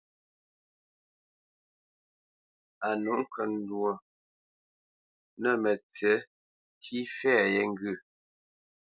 A 2.87 2.89
nûʼ 3.03 3.19
ŋkəndwô 3.23 3.89
nə̂ 5.41 5.53
mətsiʼ 5.63 6.21
ntî 6.77 6.97
fɛ̌ 7.17 7.35
yé 7.53 7.61
ŋgyə̂. 7.71 7.95